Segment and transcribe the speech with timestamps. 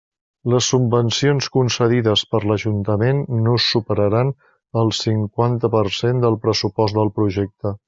[0.51, 4.33] Les subvencions concedides per l'Ajuntament no superaran
[4.85, 7.79] el cinquanta per cent del pressupost del projecte.